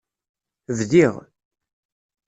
[0.77, 1.15] Bdiɣ.